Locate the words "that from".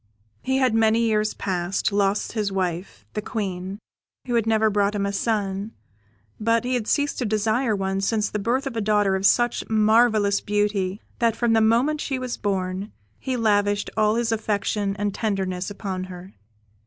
11.19-11.53